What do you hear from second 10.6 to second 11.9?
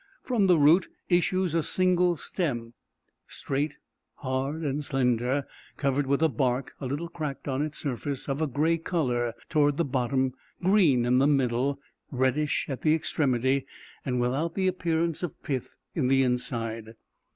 green in the middle,